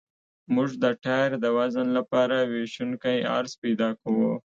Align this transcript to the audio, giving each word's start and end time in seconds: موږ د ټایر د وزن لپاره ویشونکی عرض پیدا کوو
موږ 0.53 0.69
د 0.83 0.85
ټایر 1.03 1.31
د 1.43 1.45
وزن 1.57 1.87
لپاره 1.97 2.35
ویشونکی 2.53 3.17
عرض 3.35 3.51
پیدا 3.63 3.89
کوو 4.01 4.31